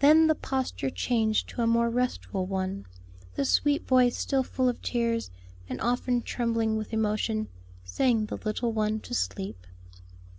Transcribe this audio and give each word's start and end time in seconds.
Then, 0.00 0.26
the 0.26 0.34
posture 0.34 0.90
changed 0.90 1.48
to 1.48 1.62
a 1.62 1.66
more 1.66 1.88
restful 1.88 2.44
one, 2.44 2.84
the 3.36 3.46
sweet 3.46 3.88
voice 3.88 4.14
still 4.14 4.42
full 4.42 4.68
of 4.68 4.82
tears, 4.82 5.30
and 5.66 5.80
often 5.80 6.20
trembling 6.20 6.76
with 6.76 6.92
emotion, 6.92 7.48
sang 7.82 8.26
the 8.26 8.36
little 8.36 8.74
one 8.74 9.00
to 9.00 9.14
sleep. 9.14 9.66